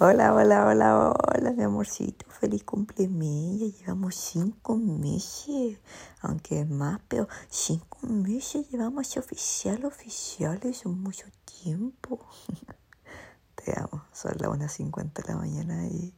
Hola, 0.00 0.34
hola, 0.34 0.66
hola, 0.66 1.12
hola, 1.12 1.52
mi 1.52 1.62
amorcito. 1.62 2.26
Feliz 2.28 2.64
cumpleaños. 2.64 3.78
Llevamos 3.78 4.16
cinco 4.16 4.76
meses. 4.76 5.78
Aunque 6.20 6.62
es 6.62 6.68
más, 6.68 7.00
pero 7.06 7.28
cinco 7.48 7.98
meses 8.02 8.68
llevamos 8.70 9.16
oficial, 9.16 9.84
oficial. 9.84 10.58
Es 10.64 10.84
mucho 10.84 11.26
tiempo. 11.44 12.18
Te 13.54 13.78
amo. 13.78 14.04
Son 14.12 14.32
las 14.36 14.50
1.50 14.50 15.12
de 15.12 15.32
la 15.32 15.36
mañana 15.38 15.86
y, 15.86 16.12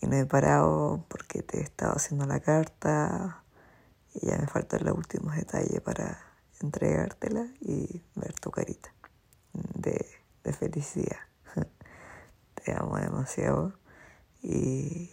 y 0.00 0.06
no 0.06 0.16
he 0.16 0.24
parado 0.24 1.04
porque 1.08 1.42
te 1.42 1.58
he 1.58 1.62
estado 1.62 1.96
haciendo 1.96 2.24
la 2.24 2.40
carta 2.40 3.44
y 4.14 4.26
ya 4.26 4.38
me 4.38 4.46
faltan 4.46 4.86
los 4.86 4.96
últimos 4.96 5.36
detalles 5.36 5.82
para 5.82 6.18
entregártela 6.62 7.46
y 7.60 8.02
ver 8.14 8.32
tu 8.40 8.50
carita 8.50 8.90
de, 9.52 10.06
de 10.44 10.52
felicidad 10.54 11.27
amo 12.72 12.96
demasiado. 12.98 13.74
Y, 14.42 15.10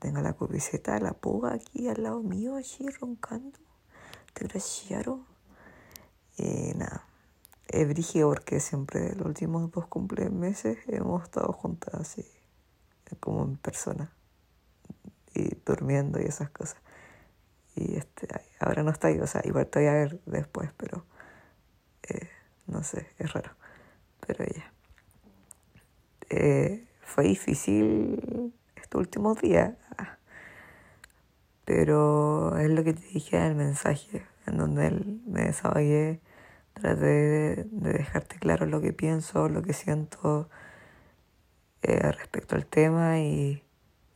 tengo 0.00 0.20
la 0.20 0.32
cubiseta, 0.32 0.98
la 0.98 1.12
puga 1.12 1.54
aquí 1.54 1.88
al 1.88 2.02
lado 2.02 2.22
mío, 2.22 2.56
allí 2.56 2.88
roncando. 3.00 3.58
Te 4.32 4.46
graciaron. 4.46 5.24
Y 6.36 6.74
nada, 6.74 7.06
es 7.68 7.88
brígido 7.88 8.28
porque 8.28 8.58
siempre 8.60 9.14
los 9.14 9.26
últimos 9.26 9.70
dos 9.70 9.86
cumplemeses 9.86 10.78
hemos 10.88 11.22
estado 11.22 11.52
juntas 11.52 11.94
así, 11.94 12.26
como 13.20 13.44
en 13.44 13.56
persona. 13.56 14.12
Y 15.32 15.54
durmiendo 15.64 16.20
y 16.20 16.24
esas 16.24 16.50
cosas. 16.50 16.76
Y 17.76 17.96
este, 17.96 18.28
ahora 18.60 18.82
no 18.82 18.90
está 18.90 19.08
ahí, 19.08 19.18
o 19.20 19.26
sea, 19.26 19.42
igual 19.44 19.66
te 19.66 19.80
voy 19.80 19.88
a 19.88 19.92
ver 19.92 20.20
después, 20.26 20.70
pero 20.76 21.04
eh, 22.08 22.28
no 22.66 22.82
sé, 22.82 23.08
es 23.18 23.32
raro. 23.32 23.50
Pero 24.26 24.44
ya. 24.44 24.72
Eh, 26.30 26.86
fue 27.14 27.26
difícil 27.26 28.52
estos 28.74 28.98
últimos 28.98 29.40
días, 29.40 29.74
pero 31.64 32.58
es 32.58 32.68
lo 32.68 32.82
que 32.82 32.92
te 32.92 33.06
dije 33.06 33.36
en 33.36 33.44
el 33.44 33.54
mensaje, 33.54 34.26
en 34.48 34.58
donde 34.58 34.88
él 34.88 35.22
me 35.24 35.44
desahogué, 35.44 36.20
traté 36.72 37.04
de, 37.04 37.66
dejarte 37.70 38.40
claro 38.40 38.66
lo 38.66 38.80
que 38.80 38.92
pienso, 38.92 39.48
lo 39.48 39.62
que 39.62 39.74
siento 39.74 40.50
eh, 41.82 42.10
respecto 42.10 42.56
al 42.56 42.66
tema 42.66 43.20
y, 43.20 43.62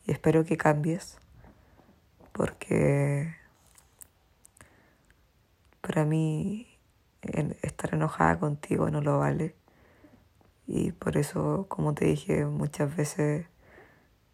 y 0.05 0.11
espero 0.11 0.45
que 0.45 0.57
cambies, 0.57 1.19
porque 2.33 3.33
para 5.83 6.05
mí 6.05 6.67
estar 7.63 7.95
enojada 7.95 8.41
contigo 8.41 8.91
no 8.91 9.01
lo 9.01 9.21
vale. 9.21 9.58
Y 10.69 10.93
por 10.93 11.17
eso, 11.17 11.65
como 11.69 11.95
te 11.95 12.05
dije 12.05 12.45
muchas 12.45 12.95
veces, 12.95 13.47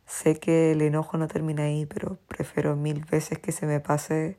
sé 0.05 0.41
que 0.41 0.73
el 0.73 0.83
enojo 0.83 1.17
no 1.17 1.29
termina 1.29 1.63
ahí, 1.63 1.87
pero 1.87 2.19
prefiero 2.27 2.75
mil 2.75 3.05
veces 3.05 3.39
que 3.39 3.53
se 3.53 3.67
me 3.67 3.79
pase 3.79 4.37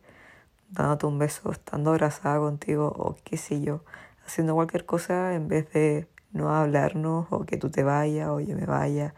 dándote 0.70 1.06
un 1.06 1.20
beso, 1.20 1.52
estando 1.52 1.92
abrazada 1.92 2.40
contigo 2.40 2.94
o 2.98 3.16
qué 3.24 3.38
sé 3.38 3.62
yo, 3.62 3.86
haciendo 4.26 4.56
cualquier 4.56 4.86
cosa 4.86 5.36
en 5.36 5.48
vez 5.48 5.72
de 5.72 6.10
no 6.34 6.54
hablarnos 6.54 7.28
o 7.30 7.46
que 7.46 7.58
tú 7.58 7.70
te 7.70 7.84
vayas 7.84 8.28
o 8.30 8.42
yo 8.42 8.58
me 8.58 8.66
vaya 8.66 9.16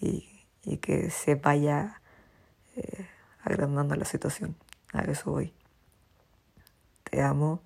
y, 0.00 0.46
y 0.64 0.78
que 0.78 1.10
se 1.10 1.34
vaya 1.34 2.00
eh, 2.76 3.06
agrandando 3.42 3.94
la 3.96 4.06
situación. 4.06 4.56
A 4.94 5.02
eso 5.02 5.30
voy. 5.30 5.52
Te 7.04 7.20
amo 7.20 7.60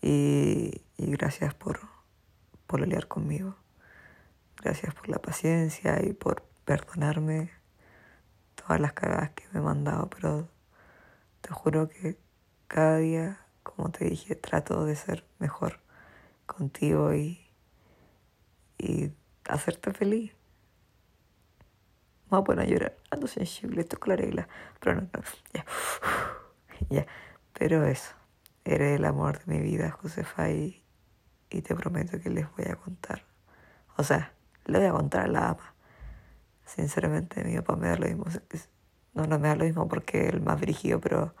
y, 0.00 0.82
y 0.96 1.10
gracias 1.10 1.52
por 1.52 1.87
por 2.68 2.86
liar 2.86 3.08
conmigo. 3.08 3.56
Gracias 4.62 4.94
por 4.94 5.08
la 5.08 5.18
paciencia 5.18 6.04
y 6.04 6.12
por 6.12 6.42
perdonarme 6.64 7.50
todas 8.54 8.78
las 8.78 8.92
cagadas 8.92 9.30
que 9.30 9.44
me 9.52 9.60
he 9.60 9.62
mandado, 9.62 10.08
pero 10.10 10.48
te 11.40 11.48
juro 11.50 11.88
que 11.88 12.18
cada 12.68 12.98
día, 12.98 13.40
como 13.62 13.90
te 13.90 14.04
dije, 14.04 14.36
trato 14.36 14.84
de 14.84 14.94
ser 14.96 15.24
mejor 15.38 15.80
contigo 16.44 17.14
y, 17.14 17.40
y 18.76 19.12
hacerte 19.48 19.92
feliz. 19.92 20.32
Vamos 22.28 22.42
a 22.42 22.44
poner 22.44 22.66
a 22.66 22.68
llorar, 22.68 22.96
ando 23.10 23.26
sensible, 23.28 23.80
esto 23.80 23.96
es 23.96 24.00
con 24.00 24.10
la 24.10 24.16
regla, 24.16 24.48
pero 24.78 24.96
no, 24.96 25.00
no, 25.00 25.22
ya, 25.54 25.64
ya, 26.90 27.06
pero 27.54 27.86
eso, 27.86 28.14
eres 28.66 28.98
el 28.98 29.06
amor 29.06 29.42
de 29.44 29.54
mi 29.54 29.62
vida, 29.62 29.90
Josefa, 29.90 30.50
y, 30.50 30.82
y 31.50 31.62
te 31.62 31.74
prometo 31.74 32.20
que 32.20 32.30
les 32.30 32.46
voy 32.56 32.66
a 32.66 32.76
contar. 32.76 33.24
O 33.96 34.04
sea, 34.04 34.32
le 34.66 34.78
voy 34.78 34.88
a 34.88 34.92
contar 34.92 35.24
a 35.24 35.28
la 35.28 35.48
ama. 35.50 35.74
Sinceramente, 36.64 37.42
mi 37.44 37.56
papá 37.56 37.76
me 37.76 37.88
da 37.88 37.96
lo 37.96 38.06
mismo. 38.06 38.24
No, 39.14 39.26
no 39.26 39.38
me 39.38 39.48
da 39.48 39.56
lo 39.56 39.64
mismo 39.64 39.88
porque 39.88 40.28
es 40.28 40.34
el 40.34 40.40
más 40.40 40.60
brígido, 40.60 41.00
pero, 41.00 41.34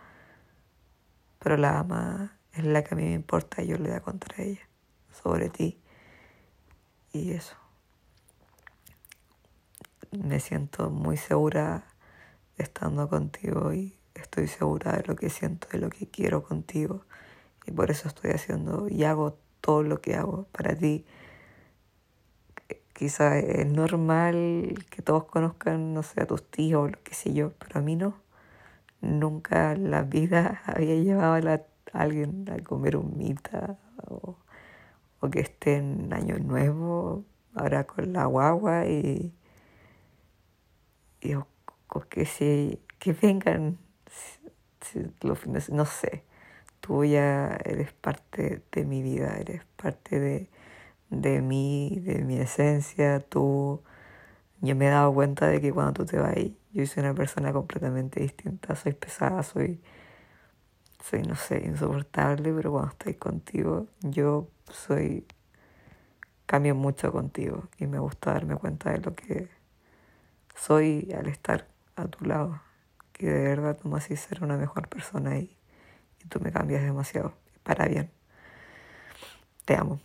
pero 1.38 1.56
la 1.56 1.78
ama 1.78 2.38
es 2.52 2.64
la 2.64 2.82
que 2.82 2.94
a 2.94 2.96
mí 2.96 3.04
me 3.04 3.12
importa 3.12 3.62
y 3.62 3.68
yo 3.68 3.76
le 3.76 3.90
voy 3.90 3.98
a 3.98 4.00
contar 4.00 4.34
a 4.38 4.42
ella 4.42 4.68
sobre 5.22 5.50
ti. 5.50 5.80
Y 7.12 7.32
eso. 7.32 7.54
Me 10.10 10.40
siento 10.40 10.90
muy 10.90 11.16
segura 11.16 11.84
estando 12.56 13.08
contigo 13.08 13.72
y 13.72 13.98
estoy 14.14 14.48
segura 14.48 14.92
de 14.92 15.04
lo 15.04 15.16
que 15.16 15.30
siento, 15.30 15.68
de 15.68 15.78
lo 15.78 15.90
que 15.90 16.08
quiero 16.08 16.42
contigo. 16.42 17.04
Y 17.66 17.72
por 17.72 17.90
eso 17.90 18.08
estoy 18.08 18.30
haciendo 18.30 18.88
y 18.88 19.04
hago 19.04 19.38
todo 19.68 19.82
lo 19.82 20.00
que 20.00 20.14
hago 20.14 20.46
para 20.50 20.74
ti. 20.74 21.04
Quizá 22.94 23.38
es 23.38 23.66
normal 23.66 24.86
que 24.88 25.02
todos 25.02 25.24
conozcan, 25.24 25.92
no 25.92 26.02
sé, 26.02 26.22
a 26.22 26.26
tus 26.26 26.42
tíos 26.50 26.84
o 26.84 26.88
lo 26.88 27.02
que 27.02 27.12
sé 27.14 27.34
yo, 27.34 27.52
pero 27.58 27.80
a 27.80 27.82
mí 27.82 27.94
no. 27.94 28.14
Nunca 29.02 29.72
en 29.72 29.90
la 29.90 30.04
vida 30.04 30.62
había 30.66 30.94
llevado 30.94 31.34
a, 31.50 31.60
alguien 31.92 32.46
a 32.50 32.64
comer 32.64 32.96
un 32.96 33.18
mita 33.18 33.76
o, 34.06 34.38
que 35.30 35.40
esté 35.40 35.76
en 35.76 36.14
Año 36.14 36.38
Nuevo, 36.38 37.26
ahora 37.54 37.84
con 37.84 38.14
la 38.14 38.24
guagua 38.24 38.86
y, 38.86 39.34
y 41.20 41.34
o, 41.34 41.46
que, 42.08 42.24
se, 42.24 42.78
que 42.98 43.12
vengan 43.12 43.76
los 45.20 45.38
fines, 45.38 45.68
no 45.68 45.84
sé 45.84 46.24
tú 46.80 47.04
ya 47.04 47.58
eres 47.64 47.92
parte 47.92 48.62
de 48.72 48.84
mi 48.84 49.02
vida, 49.02 49.36
eres 49.38 49.64
parte 49.76 50.20
de, 50.20 50.48
de 51.10 51.42
mí, 51.42 52.00
de 52.04 52.24
mi 52.24 52.38
esencia, 52.38 53.20
tú... 53.20 53.82
Yo 54.60 54.74
me 54.74 54.88
he 54.88 54.90
dado 54.90 55.14
cuenta 55.14 55.46
de 55.46 55.60
que 55.60 55.72
cuando 55.72 55.92
tú 55.92 56.04
te 56.04 56.18
vas, 56.18 56.34
yo 56.72 56.86
soy 56.86 57.02
una 57.04 57.14
persona 57.14 57.52
completamente 57.52 58.20
distinta, 58.20 58.74
soy 58.74 58.92
pesada, 58.92 59.44
soy, 59.44 59.80
soy, 61.04 61.22
no 61.22 61.36
sé, 61.36 61.64
insoportable, 61.64 62.52
pero 62.52 62.72
cuando 62.72 62.90
estoy 62.90 63.14
contigo, 63.14 63.86
yo 64.00 64.48
soy, 64.72 65.26
cambio 66.46 66.74
mucho 66.74 67.12
contigo 67.12 67.68
y 67.78 67.86
me 67.86 67.98
gusta 67.98 68.32
darme 68.32 68.56
cuenta 68.56 68.90
de 68.90 68.98
lo 68.98 69.14
que 69.14 69.48
soy 70.56 71.14
al 71.16 71.28
estar 71.28 71.68
a 71.94 72.08
tu 72.08 72.24
lado, 72.24 72.60
que 73.12 73.26
de 73.26 73.42
verdad 73.44 73.78
tú 73.80 73.88
me 73.88 73.98
haces 73.98 74.18
ser 74.20 74.42
una 74.42 74.56
mejor 74.56 74.88
persona 74.88 75.38
y 75.38 75.56
y 76.24 76.28
tú 76.28 76.40
me 76.40 76.52
cambias 76.52 76.82
demasiado, 76.82 77.34
para 77.62 77.86
bien. 77.86 78.10
Te 79.64 79.76
amo. 79.76 80.00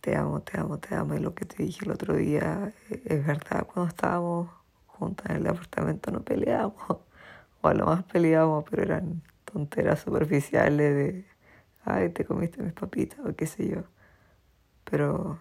Te 0.00 0.14
amo, 0.16 0.40
te 0.40 0.58
amo, 0.58 0.78
te 0.78 0.94
amo. 0.94 1.14
Y 1.14 1.18
lo 1.18 1.34
que 1.34 1.44
te 1.44 1.62
dije 1.62 1.84
el 1.84 1.90
otro 1.90 2.14
día 2.14 2.72
es 2.90 3.26
verdad, 3.26 3.66
cuando 3.66 3.88
estábamos 3.88 4.50
juntas 4.86 5.30
en 5.30 5.36
el 5.36 5.46
apartamento 5.48 6.10
no 6.10 6.22
peleábamos, 6.22 6.76
o 7.62 7.68
a 7.68 7.74
lo 7.74 7.86
más 7.86 8.04
peleábamos, 8.04 8.64
pero 8.70 8.82
eran 8.82 9.22
tonteras 9.44 10.00
superficiales 10.00 10.94
de, 10.94 11.24
ay, 11.84 12.10
te 12.10 12.24
comiste 12.24 12.62
mis 12.62 12.72
papitas 12.72 13.20
o 13.20 13.34
qué 13.34 13.46
sé 13.46 13.68
yo. 13.68 13.84
Pero 14.84 15.40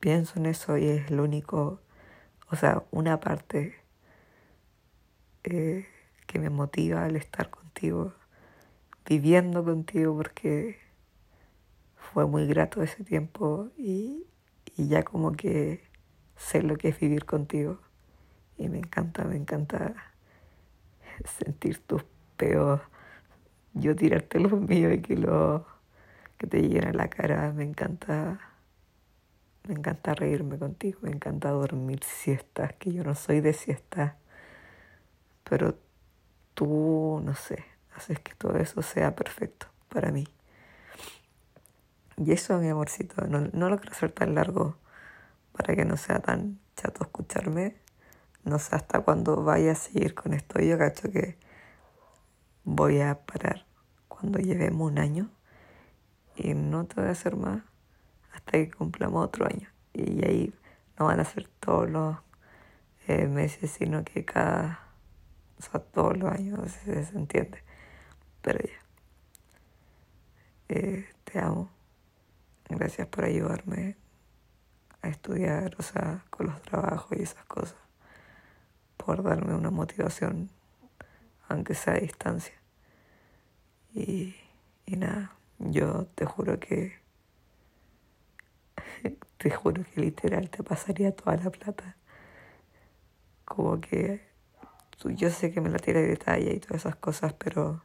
pienso 0.00 0.38
en 0.38 0.46
eso 0.46 0.76
y 0.76 0.86
es 0.88 1.10
lo 1.10 1.24
único, 1.24 1.80
o 2.50 2.56
sea, 2.56 2.84
una 2.90 3.20
parte 3.20 3.74
eh, 5.44 5.86
que 6.26 6.38
me 6.38 6.50
motiva 6.50 7.04
al 7.04 7.16
estar 7.16 7.50
contigo, 7.50 8.12
viviendo 9.06 9.64
contigo, 9.64 10.16
porque 10.16 10.78
fue 12.12 12.26
muy 12.26 12.46
grato 12.46 12.82
ese 12.82 13.04
tiempo 13.04 13.70
y, 13.76 14.26
ya 14.76 15.02
como 15.02 15.32
que 15.32 15.82
sé 16.36 16.62
lo 16.62 16.76
que 16.76 16.88
es 16.88 17.00
vivir 17.00 17.24
contigo. 17.24 17.78
Y 18.58 18.68
me 18.68 18.78
encanta, 18.78 19.24
me 19.24 19.36
encanta 19.36 19.94
sentir 21.24 21.78
tus 21.80 22.04
peos, 22.36 22.80
yo 23.74 23.94
tirarte 23.94 24.40
los 24.40 24.52
míos 24.52 24.94
y 24.94 25.00
que, 25.00 25.16
lo, 25.16 25.66
que 26.38 26.46
te 26.46 26.62
lleguen 26.62 26.86
a 26.86 26.92
la 26.92 27.08
cara. 27.08 27.52
Me 27.52 27.64
encanta, 27.64 28.40
me 29.64 29.74
encanta 29.74 30.14
reírme 30.14 30.58
contigo, 30.58 30.98
me 31.02 31.10
encanta 31.10 31.50
dormir 31.50 32.00
siestas, 32.02 32.72
que 32.74 32.92
yo 32.92 33.04
no 33.04 33.14
soy 33.14 33.40
de 33.40 33.52
siestas, 33.52 34.14
pero 35.44 35.76
tú, 36.56 37.20
no 37.22 37.34
sé, 37.36 37.64
haces 37.94 38.18
que 38.20 38.34
todo 38.34 38.56
eso 38.56 38.82
sea 38.82 39.14
perfecto 39.14 39.68
para 39.88 40.10
mí. 40.10 40.26
Y 42.16 42.32
eso, 42.32 42.58
mi 42.58 42.68
amorcito, 42.68 43.26
no, 43.26 43.40
no 43.52 43.68
lo 43.70 43.78
quiero 43.78 43.92
hacer 43.94 44.10
tan 44.10 44.34
largo. 44.34 44.76
para 45.52 45.74
que 45.76 45.84
no 45.84 45.96
sea 45.96 46.20
tan 46.20 46.58
chato 46.76 47.04
escucharme. 47.04 47.76
No 48.44 48.58
sé 48.58 48.76
hasta 48.76 49.00
cuándo 49.00 49.42
vaya 49.44 49.72
a 49.72 49.74
seguir 49.74 50.14
con 50.14 50.34
esto. 50.34 50.60
Yo 50.60 50.78
cacho 50.78 51.10
que 51.10 51.38
voy 52.64 53.00
a 53.00 53.20
parar 53.26 53.66
cuando 54.08 54.38
llevemos 54.38 54.90
un 54.90 54.98
año 54.98 55.30
y 56.36 56.54
no 56.54 56.84
te 56.86 56.96
voy 57.00 57.08
a 57.08 57.12
hacer 57.12 57.36
más 57.36 57.62
hasta 58.32 58.52
que 58.52 58.70
cumplamos 58.70 59.24
otro 59.24 59.46
año. 59.46 59.68
Y 59.92 60.24
ahí 60.26 60.54
no 60.98 61.06
van 61.06 61.20
a 61.20 61.24
ser 61.24 61.48
todos 61.60 61.90
los 61.90 62.16
eh, 63.08 63.26
meses, 63.28 63.70
sino 63.70 64.04
que 64.04 64.24
cada, 64.24 64.85
o 65.58 65.62
sea, 65.62 65.80
todos 65.80 66.16
los 66.16 66.30
años, 66.32 66.58
no 66.58 66.68
sé 66.68 67.04
si 67.04 67.12
se 67.12 67.16
entiende. 67.18 67.62
Pero 68.42 68.60
ya. 68.60 68.86
Eh, 70.68 71.06
te 71.24 71.38
amo. 71.38 71.70
Gracias 72.68 73.06
por 73.08 73.24
ayudarme 73.24 73.96
a 75.02 75.08
estudiar, 75.08 75.76
o 75.78 75.82
sea, 75.82 76.24
con 76.30 76.46
los 76.46 76.60
trabajos 76.62 77.16
y 77.18 77.22
esas 77.22 77.44
cosas. 77.44 77.78
Por 78.96 79.22
darme 79.22 79.54
una 79.54 79.70
motivación, 79.70 80.50
aunque 81.48 81.74
sea 81.74 81.94
a 81.94 82.00
distancia. 82.00 82.54
Y, 83.94 84.34
y 84.84 84.96
nada, 84.96 85.36
yo 85.58 86.06
te 86.14 86.26
juro 86.26 86.58
que, 86.58 86.98
te 89.38 89.50
juro 89.50 89.84
que 89.84 90.00
literal 90.00 90.50
te 90.50 90.62
pasaría 90.62 91.14
toda 91.14 91.36
la 91.36 91.50
plata. 91.50 91.96
Como 93.44 93.80
que 93.80 94.35
yo 95.04 95.30
sé 95.30 95.52
que 95.52 95.60
me 95.60 95.70
la 95.70 95.78
tira 95.78 96.00
de 96.00 96.08
detalle 96.08 96.54
y 96.54 96.60
todas 96.60 96.82
esas 96.82 96.96
cosas, 96.96 97.32
pero 97.34 97.82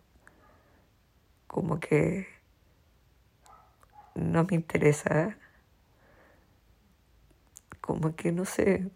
como 1.48 1.80
que 1.80 2.28
no 4.16 4.44
me 4.46 4.56
interesa. 4.56 5.38
Como 7.80 8.16
que 8.16 8.31
no 8.31 8.46
sé, 8.46 8.90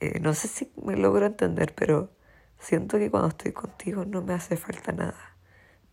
eh, 0.00 0.20
no 0.20 0.32
sé 0.34 0.48
si 0.48 0.72
me 0.82 0.96
logro 0.96 1.26
entender, 1.26 1.74
pero 1.74 2.10
siento 2.58 2.98
que 2.98 3.10
cuando 3.10 3.28
estoy 3.28 3.52
contigo 3.52 4.04
no 4.04 4.22
me 4.22 4.34
hace 4.34 4.56
falta 4.56 4.92
nada. 4.92 5.36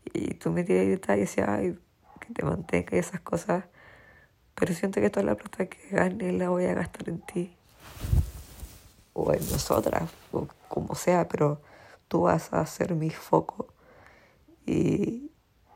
Y 0.06 0.36
tú 0.36 0.51
me 0.51 0.63
tiras 0.63 0.88
detalles 0.88 1.38
y 1.38 1.42
ay, 1.42 1.80
que 2.19 2.33
te 2.33 2.45
mantenga 2.45 2.95
y 2.95 3.00
esas 3.00 3.21
cosas, 3.21 3.66
pero 4.56 4.74
siento 4.74 5.01
que 5.01 5.09
toda 5.09 5.25
la 5.25 5.36
plata 5.36 5.66
que 5.66 5.89
gane 5.89 6.31
la 6.33 6.50
voy 6.50 6.66
a 6.66 6.74
gastar 6.75 7.09
en 7.09 7.21
ti. 7.21 7.57
O 9.13 9.31
en 9.33 9.39
nosotras, 9.51 10.10
o 10.31 10.48
como 10.68 10.95
sea, 10.95 11.27
pero 11.27 11.62
tú 12.07 12.21
vas 12.21 12.51
a 12.54 12.65
ser 12.65 12.95
mi 12.95 13.10
foco. 13.10 13.68
Y, 14.65 15.31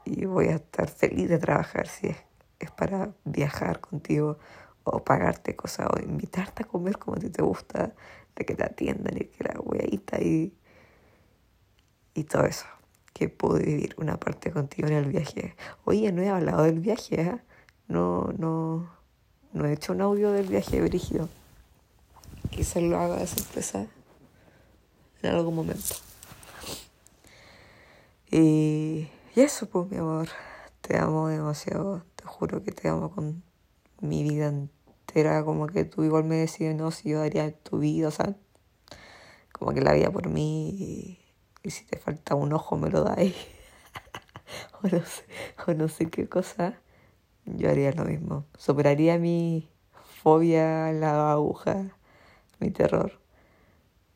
y 0.06 0.25
voy 0.25 0.48
a 0.48 0.56
estar 0.56 0.88
feliz 0.89 1.30
de 1.30 1.38
trabajar 1.38 1.88
si 1.88 2.07
es, 2.07 2.18
es 2.60 2.72
para 2.72 3.12
viajar 3.25 3.80
contigo 3.80 4.38
o 4.84 5.04
pagarte 5.04 5.56
cosas 5.56 5.88
o 5.94 6.00
invitarte 6.00 6.63
a 6.63 6.68
comer 6.68 6.98
como 6.98 7.18
a 7.18 7.19
ti 7.19 7.30
te 7.30 7.42
gusta, 7.44 7.94
de 8.36 8.45
que 8.45 8.56
te 8.56 8.63
atiendan 8.63 9.18
y 9.18 9.25
que 9.25 9.44
la 9.44 9.60
hueita 9.60 10.22
y, 10.22 10.54
y 12.13 12.24
todo 12.24 12.45
eso. 12.45 12.66
Que 13.13 13.30
pude 13.30 13.63
vivir 13.63 13.95
una 13.98 14.18
parte 14.18 14.51
contigo 14.51 14.88
en 14.88 14.94
el 14.94 15.06
viaje. 15.06 15.56
Oye, 15.86 16.12
no 16.12 16.22
he 16.22 16.30
hablado 16.30 16.63
del 16.63 16.80
viaje, 16.80 17.22
¿eh? 17.22 17.42
No, 17.88 18.31
no, 18.38 18.90
no 19.54 19.66
he 19.66 19.74
hecho 19.74 19.94
un 19.94 20.01
audio 20.01 20.31
del 20.31 20.48
viaje 20.48 20.81
brígido. 20.81 21.28
Quizás 22.57 22.83
lo 22.83 23.00
haga 23.00 23.15
de 23.15 23.27
sorpresa 23.27 23.88
en 25.21 25.30
algún 25.33 25.56
momento. 25.56 25.95
Y 28.30 29.07
y 29.38 29.42
eso, 29.42 29.69
pues, 29.69 29.88
mi 29.92 29.98
amor, 29.98 30.30
te 30.81 30.98
amo 30.98 31.27
demasiado, 31.27 32.04
te 32.15 32.25
juro 32.25 32.63
que 32.63 32.71
te 32.71 32.89
amo 32.89 33.12
con 33.12 33.44
mi 34.01 34.24
vida 34.24 34.48
entera, 34.48 35.45
como 35.45 35.68
que 35.68 35.86
tú 35.86 36.04
igual 36.04 36.24
me 36.24 36.38
decides, 36.38 36.75
no, 36.75 36.89
si 36.89 37.09
yo 37.09 37.19
daría 37.19 37.56
tu 37.56 37.77
vida, 37.77 38.07
o 38.07 38.12
sea, 38.12 38.36
como 39.51 39.75
que 39.75 39.81
la 39.81 39.94
vida 39.94 40.09
por 40.09 40.27
mí, 40.27 41.19
y, 41.63 41.69
si 41.69 41.86
te 41.86 42.00
falta 42.00 42.33
un 42.33 42.51
ojo 42.51 42.77
me 42.77 42.89
lo 42.89 43.04
dais, 43.04 43.36
o, 44.81 44.88
no 44.88 45.06
sé, 45.06 45.24
o 45.68 45.74
no 45.75 45.88
sé 45.88 46.09
qué 46.09 46.27
cosa, 46.27 46.81
yo 47.45 47.69
haría 47.69 47.92
lo 47.92 48.06
mismo, 48.06 48.45
superaría 48.57 49.19
mi 49.19 49.69
fobia 50.24 50.88
a 50.88 50.94
la 50.94 51.31
aguja, 51.31 51.95
mi 52.59 52.71
terror, 52.71 53.19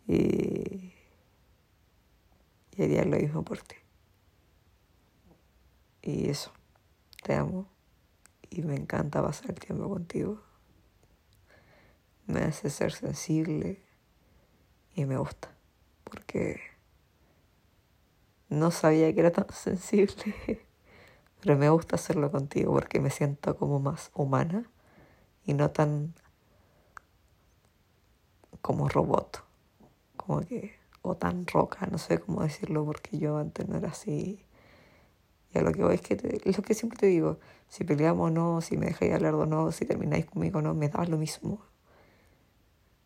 y, 0.07 0.93
y 2.75 2.83
haría 2.83 3.05
lo 3.05 3.17
mismo 3.17 3.43
por 3.43 3.61
ti. 3.61 3.75
Y 6.01 6.29
eso, 6.29 6.51
te 7.23 7.35
amo 7.35 7.67
y 8.49 8.61
me 8.63 8.75
encanta 8.75 9.21
pasar 9.21 9.51
el 9.51 9.59
tiempo 9.59 9.87
contigo. 9.89 10.41
Me 12.27 12.41
hace 12.41 12.69
ser 12.69 12.91
sensible 12.91 13.81
y 14.95 15.05
me 15.05 15.17
gusta 15.17 15.55
porque 16.03 16.59
no 18.49 18.71
sabía 18.71 19.13
que 19.13 19.21
era 19.21 19.31
tan 19.31 19.47
sensible, 19.53 20.65
pero 21.41 21.57
me 21.57 21.69
gusta 21.69 21.95
hacerlo 21.95 22.31
contigo 22.31 22.73
porque 22.73 22.99
me 22.99 23.09
siento 23.09 23.55
como 23.57 23.79
más 23.79 24.11
humana 24.13 24.69
y 25.45 25.53
no 25.53 25.71
tan 25.71 26.13
como 28.61 28.89
robot, 28.89 29.43
como 30.17 30.41
que, 30.41 30.73
o 31.01 31.15
tan 31.15 31.47
roca, 31.47 31.87
no 31.87 31.97
sé 31.97 32.19
cómo 32.19 32.43
decirlo 32.43 32.85
porque 32.85 33.17
yo 33.17 33.37
antes 33.37 33.67
no 33.67 33.77
era 33.77 33.89
así 33.89 34.45
y 35.53 35.57
a 35.57 35.61
lo 35.61 35.71
que 35.73 35.83
voy 35.83 35.95
es 35.95 36.01
que 36.01 36.41
es 36.45 36.57
lo 36.57 36.63
que 36.63 36.73
siempre 36.73 36.97
te 36.97 37.07
digo, 37.07 37.39
si 37.67 37.83
peleamos 37.83 38.27
o 38.27 38.29
no, 38.29 38.61
si 38.61 38.77
me 38.77 38.87
dejáis 38.87 39.13
hablar 39.13 39.35
o 39.35 39.45
no, 39.45 39.71
si 39.71 39.85
termináis 39.85 40.25
conmigo 40.25 40.59
o 40.59 40.61
no, 40.61 40.73
me 40.73 40.87
da 40.87 41.03
lo 41.05 41.17
mismo. 41.17 41.61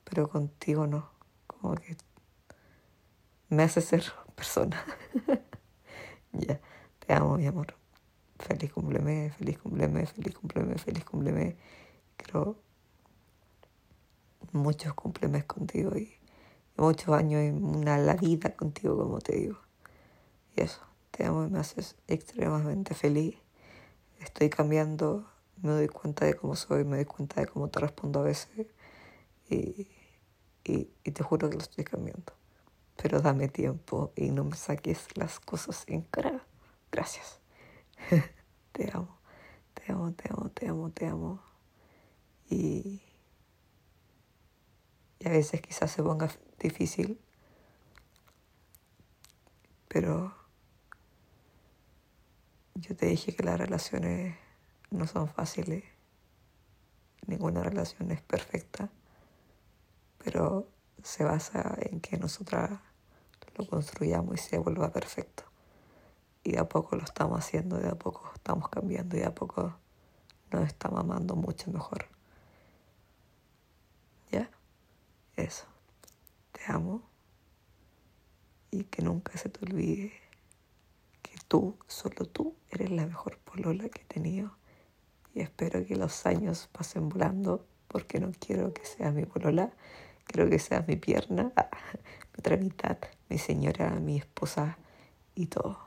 Pero 0.04 0.30
contigo 0.30 0.86
no, 0.86 1.10
como 1.48 1.76
que 1.76 1.98
me 3.50 3.64
hace 3.64 3.82
ser 3.82 4.04
persona. 4.36 4.84
ya, 6.34 6.60
te 7.00 7.14
amo, 7.14 7.38
mi 7.38 7.48
amor. 7.48 7.74
Feliz 8.38 8.72
cumpleaños, 8.74 9.36
feliz 9.38 9.58
cumpleaños, 9.58 10.12
feliz 10.12 10.36
cumpleaños, 10.36 10.84
feliz 10.84 11.04
cumpleaños. 11.04 11.56
Creo 12.18 12.58
muchos 14.56 14.94
cumpleaños 14.94 15.46
contigo 15.46 15.96
y 15.98 16.16
muchos 16.78 17.10
años 17.10 17.42
en 17.42 17.64
una 17.64 17.98
la 17.98 18.16
vida 18.16 18.56
contigo, 18.56 18.98
como 18.98 19.20
te 19.20 19.36
digo. 19.36 19.60
Y 20.56 20.62
eso. 20.62 20.82
Te 21.12 21.26
amo 21.26 21.46
y 21.46 21.50
me 21.50 21.60
haces 21.60 21.96
extremadamente 22.08 22.94
feliz. 22.94 23.38
Estoy 24.20 24.50
cambiando, 24.50 25.26
me 25.62 25.72
doy 25.72 25.88
cuenta 25.88 26.26
de 26.26 26.34
cómo 26.34 26.58
soy, 26.58 26.84
me 26.84 26.98
doy 26.98 27.06
cuenta 27.06 27.40
de 27.40 27.48
cómo 27.48 27.70
te 27.70 27.80
respondo 27.80 28.20
a 28.20 28.24
veces 28.24 28.68
y, 29.50 29.88
y, 30.66 30.90
y 31.04 31.12
te 31.12 31.24
juro 31.24 31.50
que 31.50 31.56
lo 31.56 31.62
estoy 31.62 31.86
cambiando. 31.86 32.34
Pero 33.02 33.22
dame 33.22 33.48
tiempo 33.48 34.12
y 34.16 34.32
no 34.32 34.44
me 34.44 34.58
saques 34.58 35.08
las 35.16 35.40
cosas 35.40 35.86
en 35.88 36.02
cara. 36.02 36.46
Gracias. 36.92 37.40
te 38.74 38.92
amo, 38.92 39.18
te 39.74 39.92
amo, 39.92 40.12
te 40.14 40.30
amo, 40.30 40.50
te 40.50 40.68
amo, 40.68 40.90
te 40.92 41.08
amo. 41.08 41.44
Y, 42.50 43.02
a 45.28 45.32
veces 45.32 45.62
quizás 45.62 45.92
se 45.92 46.04
ponga 46.04 46.30
difícil, 46.60 47.20
pero 49.88 50.36
yo 52.76 52.96
te 52.96 53.06
dije 53.08 53.36
que 53.36 53.44
las 53.44 53.60
relaciones 53.60 54.38
no 54.92 55.08
son 55.08 55.28
fáciles, 55.28 55.84
ninguna 57.28 57.64
relación 57.64 58.12
es 58.12 58.22
perfecta, 58.22 58.90
pero 60.24 60.68
se 61.04 61.24
basa 61.24 61.76
en 61.80 62.02
que 62.02 62.18
nosotras 62.18 62.80
lo 63.58 63.68
construyamos 63.68 64.36
y 64.36 64.38
se 64.38 64.58
vuelva 64.58 64.92
perfecto. 64.92 65.44
Y 66.44 66.52
de 66.52 66.60
a 66.60 66.68
poco 66.68 66.96
lo 66.96 67.04
estamos 67.04 67.40
haciendo, 67.40 67.78
de 67.78 67.90
a 67.90 67.96
poco 67.96 68.30
estamos 68.36 68.70
cambiando 68.70 69.16
y 69.16 69.20
de 69.20 69.26
a 69.26 69.34
poco 69.34 69.76
nos 70.52 70.68
estamos 70.68 71.00
amando 71.00 71.36
mucho 71.36 71.72
mejor. 71.72 72.08
¿Ya? 74.32 74.50
Eso. 75.36 75.66
Te 76.52 76.62
amo. 76.68 77.02
Y 78.72 78.86
que 78.86 79.02
nunca 79.02 79.38
se 79.38 79.50
te 79.50 79.66
olvide 79.66 80.26
tú, 81.48 81.78
solo 81.88 82.26
tú, 82.26 82.56
eres 82.70 82.92
la 82.92 83.06
mejor 83.06 83.38
polola 83.40 83.88
que 83.90 84.02
he 84.02 84.06
tenido. 84.06 84.58
Y 85.34 85.42
espero 85.42 85.86
que 85.86 85.96
los 85.96 86.26
años 86.26 86.70
pasen 86.72 87.10
volando 87.10 87.66
porque 87.88 88.20
no 88.20 88.32
quiero 88.40 88.74
que 88.74 88.86
seas 88.86 89.14
mi 89.14 89.26
polola, 89.26 89.72
quiero 90.26 90.50
que 90.50 90.60
seas 90.60 90.88
mi 90.88 90.96
pierna, 90.96 91.52
mi 92.34 92.40
otra 92.40 92.58
mitad, 92.58 92.98
mi 93.30 93.38
señora, 93.38 93.92
mi 94.00 94.18
esposa 94.18 94.78
y 95.36 95.48
todo. 95.48 95.80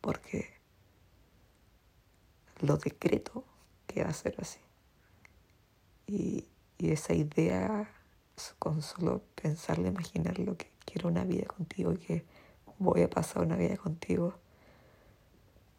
Porque 0.00 0.48
lo 2.60 2.76
decreto 2.76 3.44
que 3.86 4.02
va 4.02 4.10
a 4.10 4.14
ser 4.14 4.34
así. 4.38 4.60
Y, 6.06 6.46
y 6.78 6.90
esa 6.90 7.14
idea, 7.14 7.88
con 8.58 8.82
solo 8.82 9.22
pensarlo, 9.34 9.88
imaginarlo, 9.88 10.56
que 10.56 10.70
quiero 10.84 11.08
una 11.08 11.24
vida 11.24 11.46
contigo 11.46 11.92
y 11.92 11.98
que 11.98 12.24
voy 12.78 13.02
a 13.02 13.10
pasar 13.10 13.42
una 13.42 13.56
vida 13.56 13.76
contigo, 13.76 14.34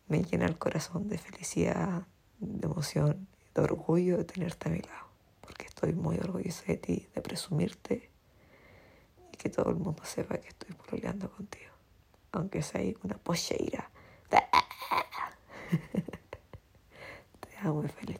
me 0.07 0.23
llena 0.23 0.45
el 0.45 0.57
corazón 0.57 1.07
de 1.07 1.17
felicidad, 1.17 2.07
de 2.39 2.67
emoción, 2.67 3.27
de 3.55 3.61
orgullo 3.61 4.17
de 4.17 4.25
tenerte 4.25 4.69
a 4.69 4.71
mi 4.71 4.79
lado. 4.79 5.07
estoy 5.65 5.93
muy 5.93 6.17
orgullosa 6.17 6.65
de 6.65 6.77
ti, 6.77 7.07
de 7.15 7.21
presumirte 7.21 8.11
y 9.31 9.37
que 9.37 9.49
todo 9.49 9.69
el 9.69 9.77
mundo 9.77 10.03
sepa 10.05 10.37
que 10.37 10.49
estoy 10.49 10.75
pololeando 10.75 11.31
contigo. 11.31 11.71
Aunque 12.33 12.61
sea 12.61 12.81
una 13.03 13.17
pocheira. 13.17 13.89
Te 17.39 17.57
amo 17.63 17.83
y 17.83 17.87
feliz 17.87 18.19